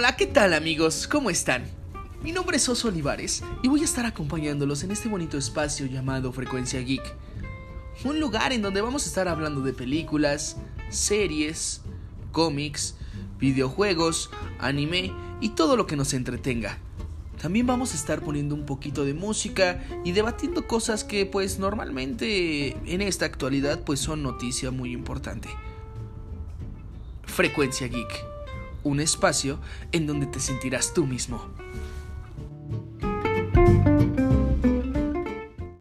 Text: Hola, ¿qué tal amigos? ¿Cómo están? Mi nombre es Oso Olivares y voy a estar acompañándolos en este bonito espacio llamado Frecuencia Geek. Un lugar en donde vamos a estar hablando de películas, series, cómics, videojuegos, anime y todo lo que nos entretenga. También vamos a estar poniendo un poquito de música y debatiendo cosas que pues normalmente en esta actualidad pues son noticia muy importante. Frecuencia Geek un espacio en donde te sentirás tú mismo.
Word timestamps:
Hola, 0.00 0.16
¿qué 0.16 0.26
tal 0.26 0.54
amigos? 0.54 1.06
¿Cómo 1.06 1.28
están? 1.28 1.62
Mi 2.22 2.32
nombre 2.32 2.56
es 2.56 2.66
Oso 2.70 2.88
Olivares 2.88 3.44
y 3.62 3.68
voy 3.68 3.82
a 3.82 3.84
estar 3.84 4.06
acompañándolos 4.06 4.82
en 4.82 4.92
este 4.92 5.10
bonito 5.10 5.36
espacio 5.36 5.84
llamado 5.84 6.32
Frecuencia 6.32 6.80
Geek. 6.80 7.02
Un 8.04 8.18
lugar 8.18 8.54
en 8.54 8.62
donde 8.62 8.80
vamos 8.80 9.04
a 9.04 9.08
estar 9.08 9.28
hablando 9.28 9.60
de 9.60 9.74
películas, 9.74 10.56
series, 10.88 11.82
cómics, 12.32 12.96
videojuegos, 13.38 14.30
anime 14.58 15.12
y 15.42 15.50
todo 15.50 15.76
lo 15.76 15.86
que 15.86 15.96
nos 15.96 16.14
entretenga. 16.14 16.78
También 17.38 17.66
vamos 17.66 17.92
a 17.92 17.96
estar 17.96 18.22
poniendo 18.22 18.54
un 18.54 18.64
poquito 18.64 19.04
de 19.04 19.12
música 19.12 19.84
y 20.02 20.12
debatiendo 20.12 20.66
cosas 20.66 21.04
que 21.04 21.26
pues 21.26 21.58
normalmente 21.58 22.70
en 22.86 23.02
esta 23.02 23.26
actualidad 23.26 23.84
pues 23.84 24.00
son 24.00 24.22
noticia 24.22 24.70
muy 24.70 24.92
importante. 24.92 25.50
Frecuencia 27.26 27.86
Geek 27.86 28.39
un 28.82 29.00
espacio 29.00 29.58
en 29.92 30.06
donde 30.06 30.26
te 30.26 30.40
sentirás 30.40 30.94
tú 30.94 31.06
mismo. 31.06 31.46